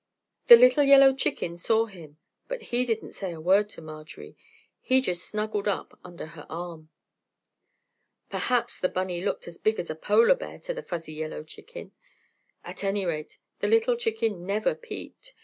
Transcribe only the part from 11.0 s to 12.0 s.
yellow chicken.